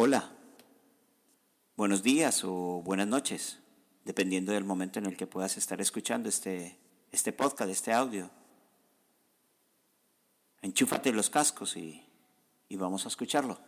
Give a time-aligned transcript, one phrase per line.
[0.00, 0.30] Hola,
[1.74, 3.58] buenos días o buenas noches,
[4.04, 6.78] dependiendo del momento en el que puedas estar escuchando este,
[7.10, 8.30] este podcast, este audio.
[10.62, 12.06] Enchúfate los cascos y,
[12.68, 13.58] y vamos a escucharlo.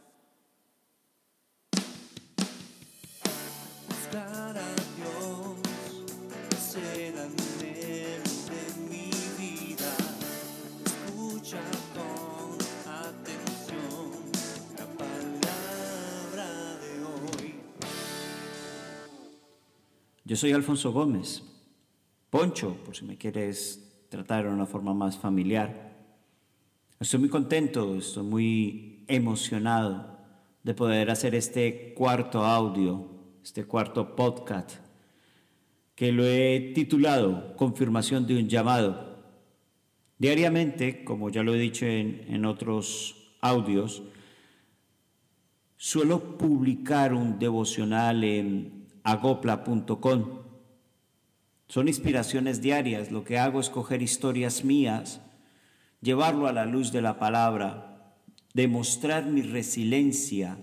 [20.31, 21.43] Yo soy Alfonso Gómez,
[22.31, 25.93] Poncho, por si me quieres tratar de una forma más familiar.
[27.01, 30.21] Estoy muy contento, estoy muy emocionado
[30.63, 33.09] de poder hacer este cuarto audio,
[33.43, 34.77] este cuarto podcast,
[35.97, 39.25] que lo he titulado Confirmación de un llamado.
[40.17, 44.05] Diariamente, como ya lo he dicho en, en otros audios,
[45.77, 50.41] suelo publicar un devocional en agopla.com.
[51.69, 53.11] Son inspiraciones diarias.
[53.11, 55.21] Lo que hago es coger historias mías,
[56.01, 58.17] llevarlo a la luz de la palabra,
[58.55, 60.59] demostrar mi resiliencia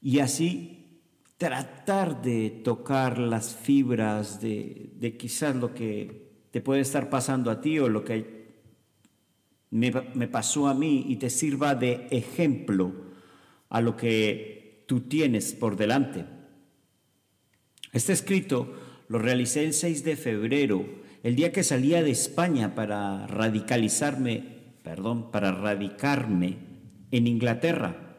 [0.00, 1.02] y así
[1.36, 7.60] tratar de tocar las fibras de, de quizás lo que te puede estar pasando a
[7.60, 8.36] ti o lo que
[9.70, 12.92] me, me pasó a mí y te sirva de ejemplo
[13.68, 16.35] a lo que tú tienes por delante.
[17.96, 18.74] Este escrito
[19.08, 20.84] lo realicé el 6 de febrero,
[21.22, 24.44] el día que salía de España para radicalizarme,
[24.82, 26.58] perdón, para radicarme
[27.10, 28.18] en Inglaterra.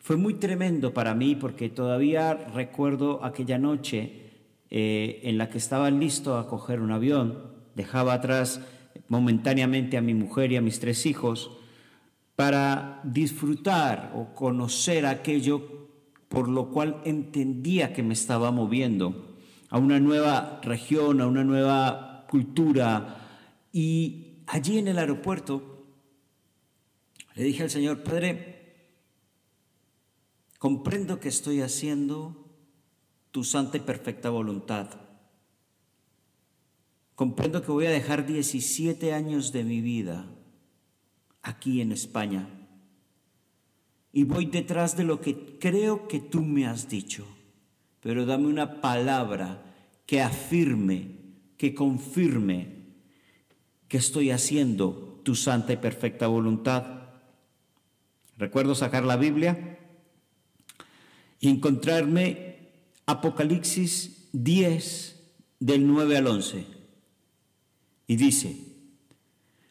[0.00, 4.32] Fue muy tremendo para mí porque todavía recuerdo aquella noche
[4.70, 7.44] eh, en la que estaba listo a coger un avión,
[7.76, 8.60] dejaba atrás
[9.06, 11.52] momentáneamente a mi mujer y a mis tres hijos
[12.34, 15.81] para disfrutar o conocer aquello
[16.32, 19.36] por lo cual entendía que me estaba moviendo
[19.68, 23.66] a una nueva región, a una nueva cultura.
[23.70, 25.84] Y allí en el aeropuerto
[27.34, 28.86] le dije al Señor, Padre,
[30.58, 32.48] comprendo que estoy haciendo
[33.30, 34.88] tu santa y perfecta voluntad.
[37.14, 40.24] Comprendo que voy a dejar 17 años de mi vida
[41.42, 42.61] aquí en España
[44.12, 47.26] y voy detrás de lo que creo que tú me has dicho.
[48.00, 49.62] Pero dame una palabra
[50.06, 51.16] que afirme,
[51.56, 52.82] que confirme
[53.88, 57.04] que estoy haciendo tu santa y perfecta voluntad.
[58.36, 59.78] Recuerdo sacar la Biblia
[61.40, 62.70] y encontrarme
[63.06, 65.20] Apocalipsis 10
[65.60, 66.66] del 9 al 11.
[68.08, 68.56] Y dice,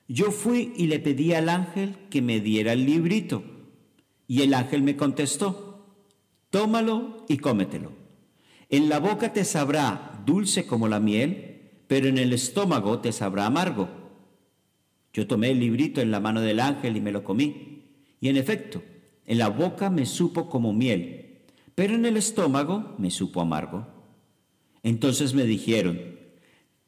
[0.08, 3.51] yo fui y le pedí al ángel que me diera el librito
[4.32, 5.90] y el ángel me contestó,
[6.52, 7.92] tómalo y cómetelo.
[8.70, 13.46] En la boca te sabrá dulce como la miel, pero en el estómago te sabrá
[13.46, 13.90] amargo.
[15.12, 17.90] Yo tomé el librito en la mano del ángel y me lo comí.
[18.22, 18.82] Y en efecto,
[19.26, 21.42] en la boca me supo como miel,
[21.76, 23.86] pero en el estómago me supo amargo.
[24.82, 26.00] Entonces me dijeron,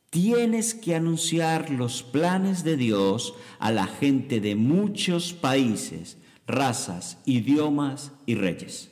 [0.09, 8.11] tienes que anunciar los planes de Dios a la gente de muchos países razas, idiomas
[8.25, 8.91] y reyes.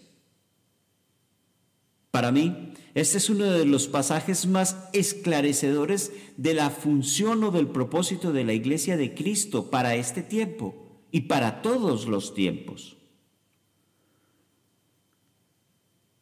[2.12, 7.67] Para mí, este es uno de los pasajes más esclarecedores de la función o del
[7.67, 10.75] propósito de la Iglesia de Cristo para este tiempo
[11.11, 12.97] y para todos los tiempos.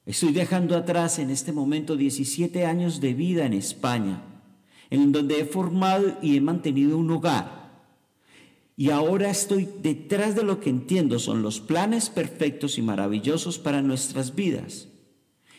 [0.06, 4.24] Estoy dejando atrás en este momento 17 años de vida en España,
[4.90, 7.59] en donde he formado y he mantenido un hogar
[8.80, 13.82] y ahora estoy detrás de lo que entiendo son los planes perfectos y maravillosos para
[13.82, 14.88] nuestras vidas.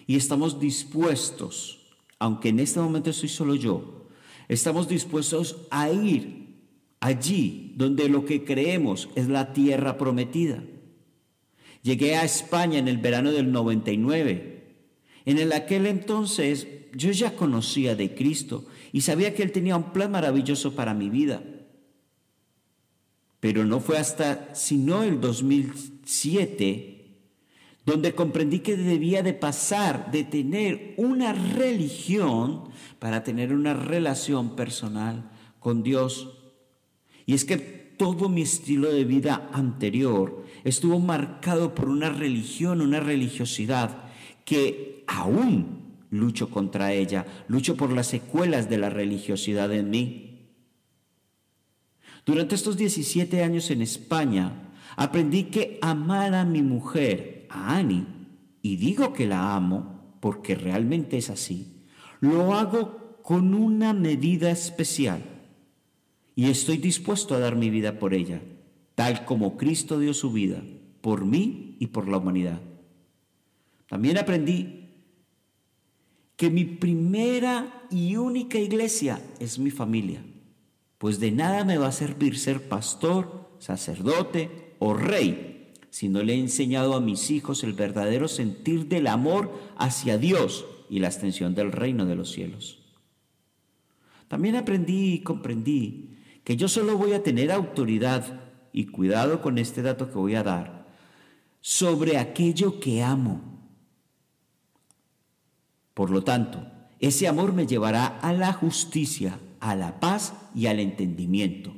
[0.06, 1.80] Y estamos dispuestos,
[2.18, 4.08] aunque en este momento estoy solo yo,
[4.48, 6.62] estamos dispuestos a ir
[6.98, 10.64] allí donde lo que creemos es la tierra prometida.
[11.82, 14.76] Llegué a España en el verano del 99.
[15.26, 19.92] En el aquel entonces yo ya conocía de Cristo y sabía que Él tenía un
[19.92, 21.42] plan maravilloso para mi vida.
[23.40, 26.90] Pero no fue hasta sino el 2007
[27.90, 35.30] donde comprendí que debía de pasar de tener una religión para tener una relación personal
[35.58, 36.38] con Dios.
[37.26, 43.00] Y es que todo mi estilo de vida anterior estuvo marcado por una religión, una
[43.00, 44.04] religiosidad
[44.44, 50.29] que aún lucho contra ella, lucho por las secuelas de la religiosidad en mí.
[52.24, 58.06] Durante estos 17 años en España Aprendí que amar a mi mujer, a Annie,
[58.62, 61.86] y digo que la amo porque realmente es así,
[62.20, 65.22] lo hago con una medida especial
[66.34, 68.42] y estoy dispuesto a dar mi vida por ella,
[68.94, 70.62] tal como Cristo dio su vida
[71.00, 72.60] por mí y por la humanidad.
[73.88, 74.90] También aprendí
[76.36, 80.22] que mi primera y única iglesia es mi familia,
[81.00, 86.34] pues de nada me va a servir ser pastor, sacerdote o rey si no le
[86.34, 91.54] he enseñado a mis hijos el verdadero sentir del amor hacia Dios y la extensión
[91.54, 92.80] del reino de los cielos.
[94.28, 99.80] También aprendí y comprendí que yo solo voy a tener autoridad, y cuidado con este
[99.80, 100.86] dato que voy a dar,
[101.62, 103.40] sobre aquello que amo.
[105.94, 110.80] Por lo tanto, ese amor me llevará a la justicia, a la paz y al
[110.80, 111.72] entendimiento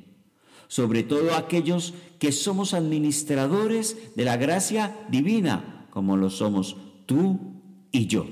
[0.72, 8.06] sobre todo aquellos que somos administradores de la gracia divina, como lo somos tú y
[8.06, 8.26] yo.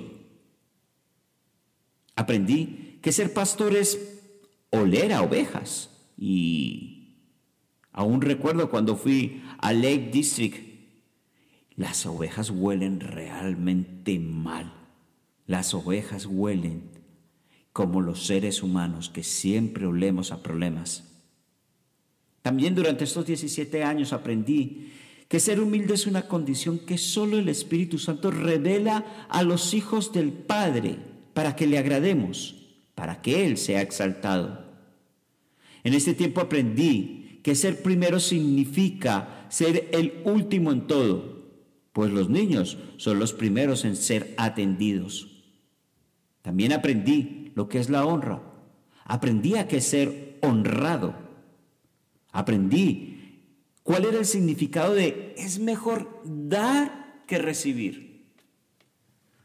[2.17, 4.23] Aprendí que ser pastor es
[4.70, 7.26] oler a ovejas y
[7.93, 10.56] aún recuerdo cuando fui a Lake District,
[11.76, 14.73] las ovejas huelen realmente mal.
[15.44, 17.00] Las ovejas huelen
[17.72, 21.05] como los seres humanos que siempre olemos a problemas.
[22.43, 24.93] También durante estos 17 años aprendí
[25.28, 30.12] que ser humilde es una condición que solo el Espíritu Santo revela a los hijos
[30.12, 30.96] del Padre
[31.34, 32.56] para que le agrademos,
[32.96, 34.64] para que Él sea exaltado.
[35.84, 41.46] En este tiempo aprendí que ser primero significa ser el último en todo,
[41.93, 45.28] pues los niños son los primeros en ser atendidos.
[46.43, 48.43] También aprendí lo que es la honra.
[49.05, 51.31] Aprendí a que ser honrado
[52.32, 53.43] Aprendí
[53.82, 58.25] cuál era el significado de es mejor dar que recibir.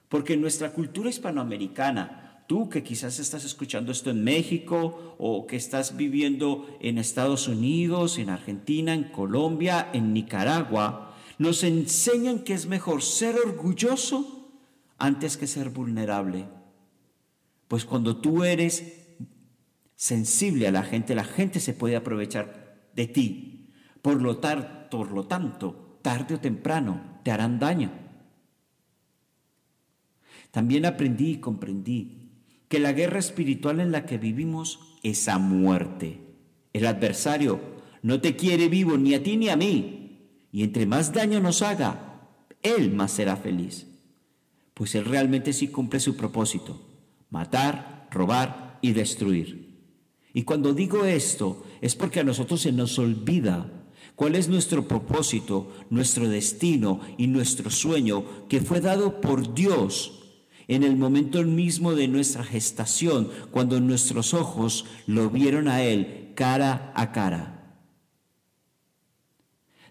[0.10, 5.56] Porque en nuestra cultura hispanoamericana, tú que quizás estás escuchando esto en México o que
[5.56, 12.68] estás viviendo en Estados Unidos, en Argentina, en Colombia, en Nicaragua, nos enseñan que es
[12.68, 14.48] mejor ser orgulloso
[15.00, 16.46] antes que ser vulnerable.
[17.68, 19.06] Pues cuando tú eres
[19.96, 23.74] sensible a la gente, la gente se puede aprovechar de ti.
[24.02, 24.40] Por lo,
[24.92, 27.92] por lo tanto, tarde o temprano te harán daño.
[30.52, 32.32] También aprendí y comprendí
[32.68, 36.22] que la guerra espiritual en la que vivimos es a muerte.
[36.74, 37.60] El adversario
[38.02, 40.02] no te quiere vivo ni a ti ni a mí.
[40.52, 42.30] Y entre más daño nos haga,
[42.62, 43.88] él más será feliz.
[44.74, 46.85] Pues él realmente sí cumple su propósito,
[47.36, 49.76] matar, robar y destruir.
[50.34, 53.70] Y cuando digo esto es porque a nosotros se nos olvida
[54.16, 60.24] cuál es nuestro propósito, nuestro destino y nuestro sueño que fue dado por Dios
[60.70, 66.94] en el momento mismo de nuestra gestación, cuando nuestros ojos lo vieron a Él cara
[66.96, 67.78] a cara.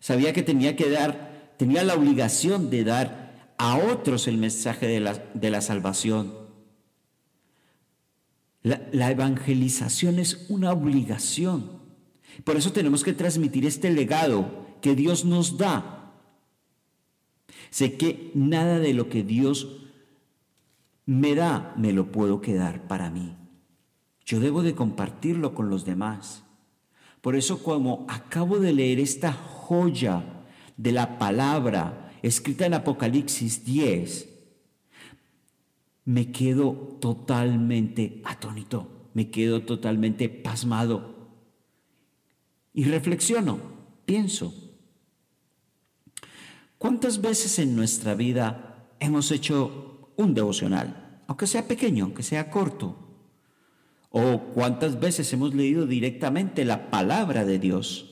[0.00, 5.00] Sabía que tenía que dar, tenía la obligación de dar a otros el mensaje de
[5.00, 6.43] la, de la salvación
[8.64, 11.70] la, evangelización es una obligación.
[12.44, 16.14] Por eso tenemos que transmitir este legado que Dios nos da.
[17.70, 19.82] Sé que nada de lo que Dios
[21.04, 23.36] me da me lo puedo quedar para mí.
[24.24, 26.42] Yo debo de compartirlo con los demás.
[27.20, 30.44] Por eso como acabo de leer esta joya
[30.78, 34.33] de la palabra escrita en Apocalipsis 10,
[36.04, 41.14] me quedo totalmente atónito, me quedo totalmente pasmado.
[42.72, 43.58] Y reflexiono,
[44.04, 44.52] pienso,
[46.78, 53.00] ¿cuántas veces en nuestra vida hemos hecho un devocional, aunque sea pequeño, aunque sea corto?
[54.10, 58.10] ¿O cuántas veces hemos leído directamente la palabra de Dios?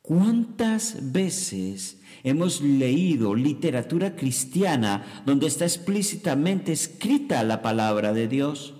[0.00, 8.74] ¿Cuántas veces hemos leído literatura cristiana donde está explícitamente escrita la palabra de Dios?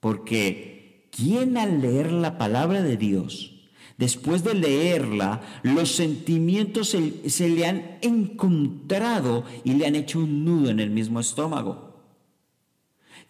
[0.00, 3.68] Porque ¿quién al leer la palabra de Dios,
[3.98, 10.44] después de leerla, los sentimientos se, se le han encontrado y le han hecho un
[10.44, 11.90] nudo en el mismo estómago?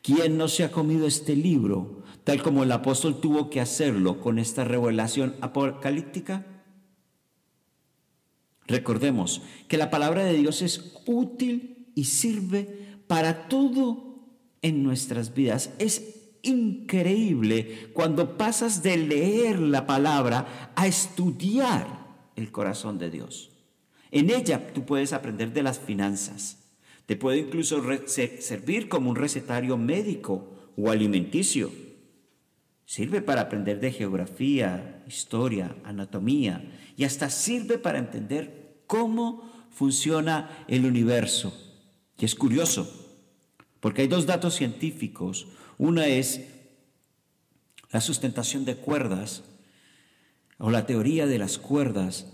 [0.03, 4.39] ¿Quién no se ha comido este libro tal como el apóstol tuvo que hacerlo con
[4.39, 6.47] esta revelación apocalíptica?
[8.71, 14.29] Recordemos que la palabra de Dios es útil y sirve para todo
[14.63, 15.73] en nuestras vidas.
[15.81, 23.51] Es increíble cuando pasas de leer la palabra a estudiar el corazón de Dios.
[24.13, 26.59] En ella tú puedes aprender de las finanzas.
[27.07, 31.73] Te puede incluso servir como un recetario médico o alimenticio.
[32.87, 38.60] Sirve para aprender de geografía, historia, anatomía y hasta sirve para entender
[38.91, 41.57] cómo funciona el universo.
[42.19, 42.91] Y es curioso,
[43.79, 45.47] porque hay dos datos científicos.
[45.79, 46.41] Una es
[47.93, 49.45] la sustentación de cuerdas
[50.59, 52.27] o la teoría de las cuerdas.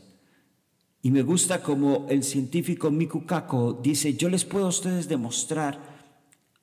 [1.03, 5.79] Y me gusta como el científico Miku Kako dice, yo les puedo a ustedes demostrar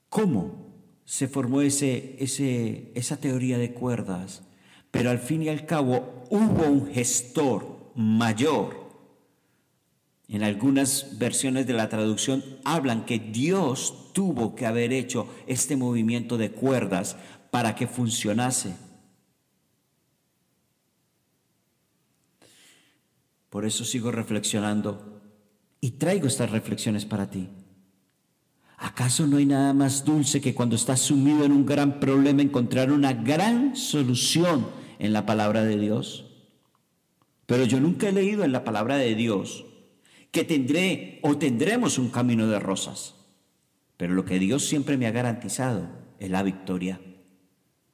[0.09, 0.73] cómo
[1.05, 4.41] se formó ese, ese, esa teoría de cuerdas,
[4.89, 8.82] pero al fin y al cabo hubo un gestor mayor
[10.33, 16.39] en algunas versiones de la traducción hablan que Dios tuvo que haber hecho este movimiento
[16.39, 17.15] de cuerdas
[17.51, 18.73] para que funcionase.
[23.51, 25.21] Por eso sigo reflexionando
[25.79, 27.49] y traigo estas reflexiones para ti.
[28.79, 32.91] ¿Acaso no hay nada más dulce que cuando estás sumido en un gran problema encontrar
[32.91, 36.25] una gran solución en la palabra de Dios?
[37.45, 39.65] Pero yo nunca he leído en la palabra de Dios
[40.33, 43.13] que tendré o tendremos un camino de rosas.
[43.97, 45.87] Pero lo que Dios siempre me ha garantizado
[46.17, 46.99] es la victoria.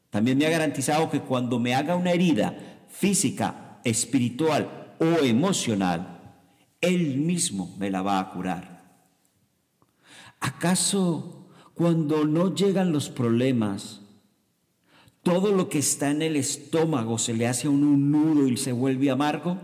[0.10, 6.38] También me ha garantizado que cuando me haga una herida física, espiritual o emocional,
[6.80, 9.04] Él mismo me la va a curar.
[10.40, 14.00] ¿Acaso cuando no llegan los problemas,
[15.24, 19.12] todo lo que está en el estómago se le hace un nudo y se vuelve
[19.12, 19.58] amargo?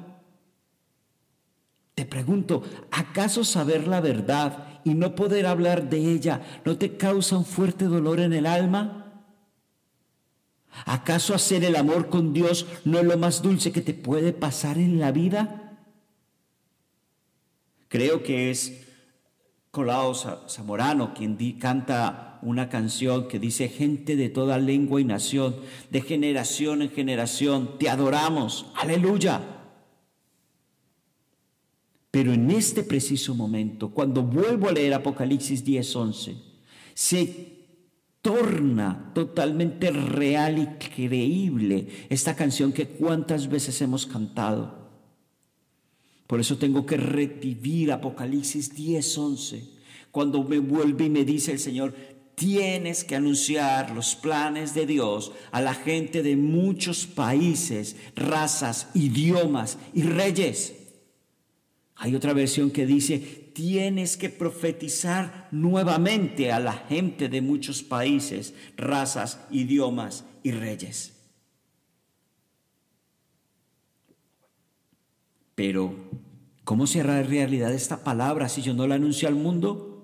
[2.15, 7.43] Pregunto, ¿acaso saber la verdad y no poder hablar de ella no te causa un
[7.43, 9.25] fuerte dolor en el alma?
[10.85, 14.77] ¿Acaso hacer el amor con Dios no es lo más dulce que te puede pasar
[14.77, 15.77] en la vida?
[17.89, 18.87] Creo que es
[19.71, 20.15] Colao
[20.47, 25.57] Zamorano quien canta una canción que dice, gente de toda lengua y nación,
[25.89, 29.54] de generación en generación, te adoramos, aleluya.
[32.15, 36.37] Pero en este preciso momento, cuando vuelvo a leer Apocalipsis 10:11,
[36.93, 37.27] se
[38.21, 44.93] torna totalmente real y creíble esta canción que cuántas veces hemos cantado.
[46.25, 49.65] Por eso tengo que revivir Apocalipsis 10:11,
[50.09, 51.93] cuando me vuelve y me dice el Señor,
[52.35, 59.77] tienes que anunciar los planes de Dios a la gente de muchos países, razas, idiomas
[59.93, 60.84] y reyes.
[61.95, 63.19] Hay otra versión que dice,
[63.53, 71.13] tienes que profetizar nuevamente a la gente de muchos países, razas, idiomas y reyes.
[75.55, 75.95] Pero,
[76.65, 79.95] ¿cómo se hará realidad esta palabra si yo no la anuncio al mundo?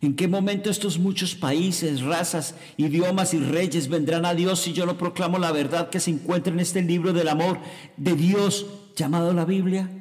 [0.00, 4.86] ¿En qué momento estos muchos países, razas, idiomas y reyes vendrán a Dios si yo
[4.86, 7.60] no proclamo la verdad que se encuentra en este libro del amor
[7.98, 9.95] de Dios llamado la Biblia?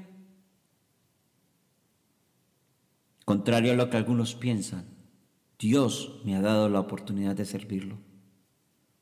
[3.25, 4.85] Contrario a lo que algunos piensan,
[5.57, 7.97] Dios me ha dado la oportunidad de servirlo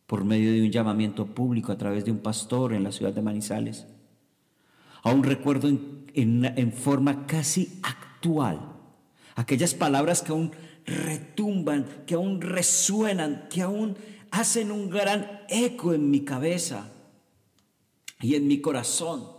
[0.08, 3.22] por medio de un llamamiento público a través de un pastor en la ciudad de
[3.22, 3.86] Manizales.
[5.02, 8.62] Aún recuerdo en, en forma casi actual
[9.36, 10.52] aquellas palabras que aún
[10.86, 13.98] retumban, que aún resuenan, que aún
[14.32, 16.90] hacen un gran eco en mi cabeza
[18.22, 19.33] y en mi corazón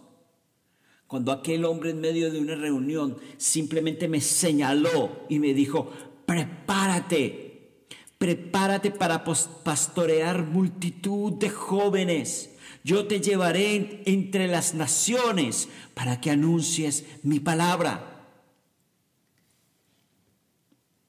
[1.07, 5.91] cuando aquel hombre en medio de una reunión simplemente me señaló y me dijo,
[6.27, 7.87] prepárate,
[8.19, 12.57] prepárate para pastorear multitud de jóvenes.
[12.83, 18.11] Yo te llevaré entre las naciones para que anuncies mi palabra.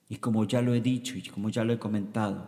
[0.07, 2.47] Y como ya lo he dicho y como ya lo he comentado,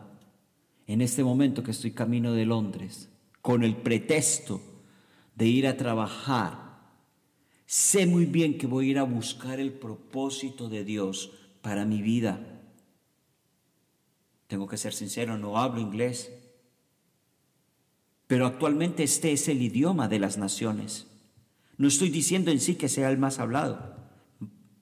[0.86, 3.10] en este momento que estoy camino de Londres,
[3.42, 4.62] con el pretexto
[5.36, 6.66] de ir a trabajar
[7.77, 11.29] Sé muy bien que voy a ir a buscar el propósito de Dios
[11.62, 12.39] para mi vida.
[14.48, 16.34] Tengo que ser sincero, no hablo inglés.
[18.25, 21.05] Pero actualmente este es el idioma de las naciones.
[21.77, 23.96] No estoy diciendo en sí que sea el más hablado,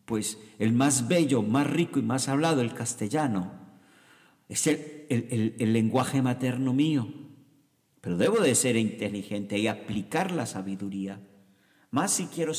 [0.06, 3.52] pues el más bello, más rico y más hablado, el castellano,
[4.48, 5.06] es el,
[5.60, 7.10] el lenguaje materno mío.
[8.00, 11.20] Pero debo de ser inteligente y aplicar la sabiduría.
[11.96, 12.52] Más si quiero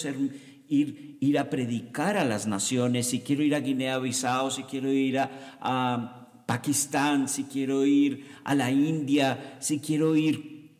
[0.66, 5.18] ir, ir a predicar a las naciones, si quiero ir a Guinea-Bissau, si quiero ir
[5.18, 10.70] a, Pakistán, si quiero ir a la India, si quiero ir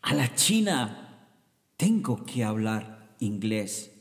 [0.00, 1.28] a la China,
[1.76, 3.92] tengo que hablar inglés.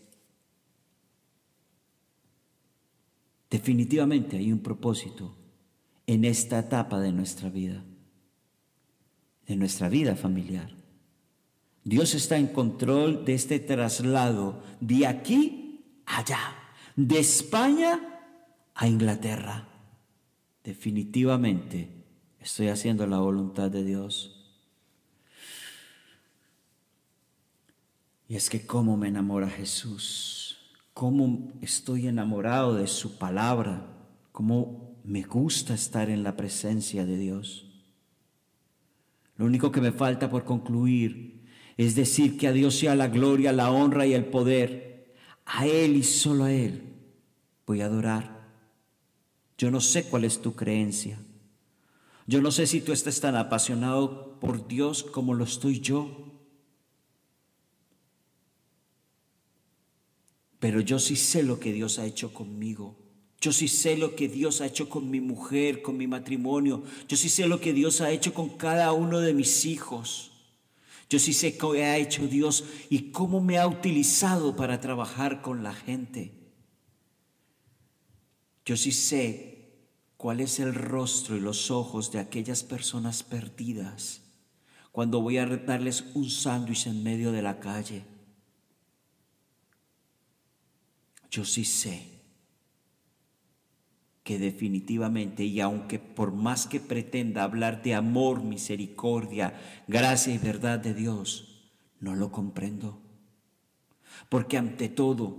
[3.49, 5.35] Definitivamente hay un propósito
[6.07, 7.83] en esta etapa de nuestra vida,
[9.45, 10.74] de nuestra vida familiar.
[11.85, 16.39] Dios está en control de este traslado de aquí allá,
[16.95, 17.99] de España
[18.73, 19.67] a Inglaterra.
[20.63, 22.03] Definitivamente
[22.39, 24.31] estoy haciendo la voluntad de Dios.
[28.27, 30.57] Y es que cómo me enamora Jesús,
[30.95, 33.85] cómo estoy enamorado de su palabra,
[34.31, 37.67] cómo me gusta estar en la presencia de Dios.
[39.37, 41.34] Lo único que me falta por concluir
[41.77, 45.13] es decir que a Dios sea la gloria, la honra y el poder.
[45.45, 46.93] A Él y solo a Él
[47.65, 48.45] voy a adorar.
[49.57, 51.19] Yo no sé cuál es tu creencia.
[52.27, 56.33] Yo no sé si tú estás tan apasionado por Dios como lo estoy yo.
[60.59, 62.97] Pero yo sí sé lo que Dios ha hecho conmigo.
[63.39, 66.83] Yo sí sé lo que Dios ha hecho con mi mujer, con mi matrimonio.
[67.07, 70.31] Yo sí sé lo que Dios ha hecho con cada uno de mis hijos.
[71.09, 75.63] Yo sí sé qué ha hecho Dios y cómo me ha utilizado para trabajar con
[75.63, 76.31] la gente.
[78.65, 79.69] Yo sí sé
[80.17, 84.21] cuál es el rostro y los ojos de aquellas personas perdidas
[84.91, 88.05] cuando voy a darles un sándwich en medio de la calle.
[91.29, 92.14] Yo sí sé
[94.25, 99.53] que definitivamente, y aunque por más que pretenda hablar de amor, misericordia,
[99.87, 102.99] gracia y verdad de Dios, no lo comprendo.
[104.27, 105.37] Porque ante todo,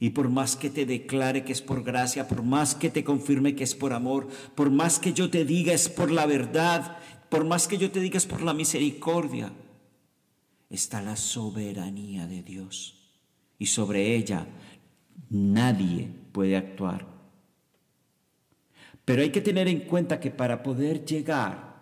[0.00, 3.54] y por más que te declare que es por gracia, por más que te confirme
[3.54, 6.96] que es por amor, por más que yo te diga es por la verdad,
[7.28, 9.52] por más que yo te diga es por la misericordia,
[10.70, 12.94] está la soberanía de Dios.
[13.58, 14.46] Y sobre ella
[15.28, 17.15] nadie puede actuar
[19.06, 21.76] pero hay que tener en cuenta que para poder llegar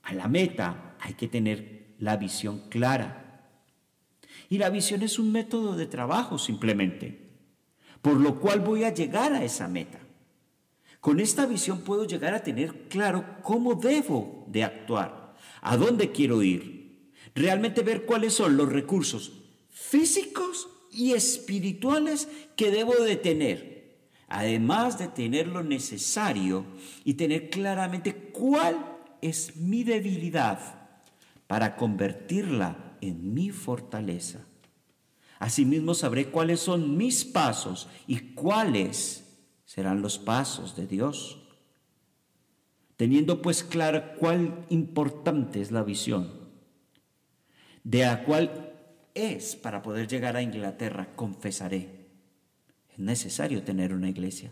[0.00, 3.50] a la meta hay que tener la visión clara.
[4.48, 7.32] Y la visión es un método de trabajo simplemente,
[8.00, 9.98] por lo cual voy a llegar a esa meta.
[11.00, 16.44] Con esta visión puedo llegar a tener claro cómo debo de actuar, a dónde quiero
[16.44, 19.32] ir, realmente ver cuáles son los recursos
[19.68, 23.77] físicos y espirituales que debo de tener
[24.28, 26.64] además de tener lo necesario
[27.04, 28.76] y tener claramente cuál
[29.22, 30.60] es mi debilidad
[31.46, 34.40] para convertirla en mi fortaleza.
[35.38, 39.24] Asimismo sabré cuáles son mis pasos y cuáles
[39.64, 41.38] serán los pasos de Dios.
[42.96, 46.32] Teniendo pues clara cuál importante es la visión,
[47.84, 48.74] de la cual
[49.14, 51.97] es para poder llegar a Inglaterra, confesaré
[52.98, 54.50] necesario tener una iglesia.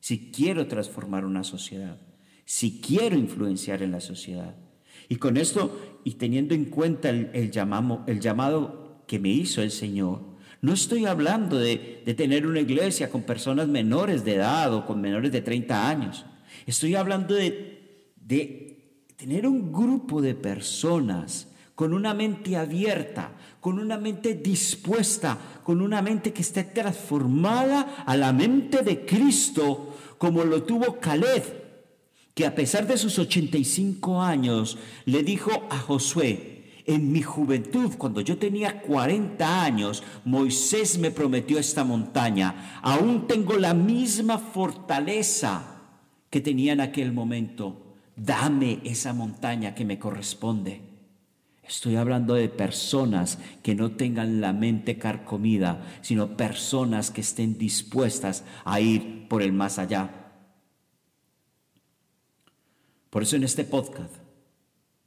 [0.00, 2.00] Si quiero transformar una sociedad,
[2.44, 4.56] si quiero influenciar en la sociedad.
[5.08, 9.70] Y con esto, y teniendo en cuenta el, llamado, el llamado que me hizo el
[9.70, 14.86] Señor, no estoy hablando de, de tener una iglesia con personas menores de edad o
[14.86, 16.24] con menores de 30 años.
[16.66, 23.96] Estoy hablando de, de tener un grupo de personas con una mente abierta, con una
[23.98, 30.62] mente dispuesta, con una mente que esté transformada a la mente de Cristo, como lo
[30.64, 31.62] tuvo Caleb,
[32.34, 36.52] que a pesar de sus 85 años le dijo a Josué,
[36.84, 42.80] en mi juventud, cuando yo tenía 40 años, Moisés me prometió esta montaña.
[42.82, 45.80] Aún tengo la misma fortaleza
[46.28, 47.94] que tenía en aquel momento.
[48.16, 50.91] Dame esa montaña que me corresponde.
[51.62, 58.44] Estoy hablando de personas que no tengan la mente carcomida, sino personas que estén dispuestas
[58.64, 60.10] a ir por el más allá.
[63.10, 64.14] Por eso en este podcast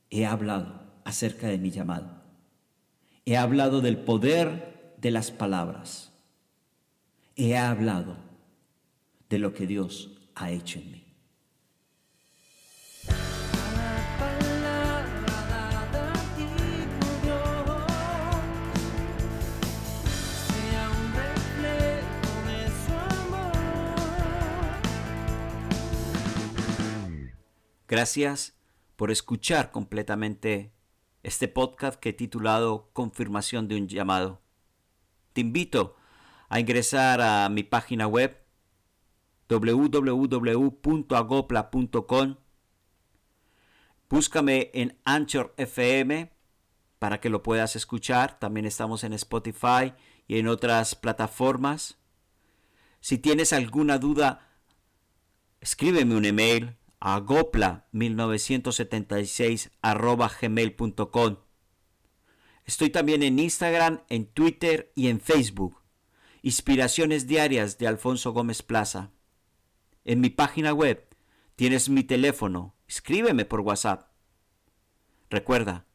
[0.09, 2.23] he hablado acerca de mi llamado.
[3.25, 6.11] He hablado del poder de las palabras.
[7.35, 8.17] He hablado
[9.29, 11.04] de lo que Dios ha hecho en mí.
[27.95, 28.59] Gracias
[28.97, 30.73] por escuchar completamente
[31.23, 34.41] este podcast que he titulado Confirmación de un llamado.
[35.31, 35.95] Te invito
[36.49, 38.37] a ingresar a mi página web
[39.47, 42.35] www.agopla.com.
[44.09, 46.33] Búscame en Anchor FM
[46.99, 48.37] para que lo puedas escuchar.
[48.39, 49.93] También estamos en Spotify
[50.27, 51.97] y en otras plataformas.
[52.99, 54.49] Si tienes alguna duda,
[55.61, 56.75] escríbeme un email
[57.05, 59.69] a gopla1976
[60.41, 61.37] gmail.com.
[62.65, 65.83] Estoy también en Instagram, en Twitter y en Facebook.
[66.41, 69.11] Inspiraciones diarias de Alfonso Gómez Plaza.
[70.03, 71.07] En mi página web
[71.55, 72.73] tienes mi teléfono.
[72.87, 74.09] Escríbeme por WhatsApp.
[75.29, 75.85] Recuerda,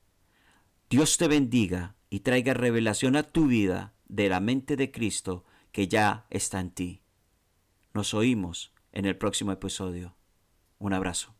[0.90, 5.88] Dios te bendiga y traiga revelación a tu vida de la mente de Cristo que
[5.88, 7.02] ya está en ti.
[7.94, 10.19] Nos oímos en el próximo episodio.
[10.80, 11.34] Un abrazo.